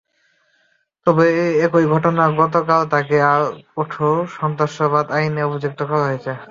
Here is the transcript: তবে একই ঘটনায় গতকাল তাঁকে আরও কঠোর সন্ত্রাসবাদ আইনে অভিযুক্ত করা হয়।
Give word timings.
তবে 1.07 1.25
একই 1.65 1.85
ঘটনায় 1.93 2.33
গতকাল 2.37 2.81
তাঁকে 2.91 3.17
আরও 3.31 3.47
কঠোর 3.75 4.17
সন্ত্রাসবাদ 4.35 5.05
আইনে 5.17 5.41
অভিযুক্ত 5.47 5.79
করা 5.89 6.05
হয়। 6.05 6.19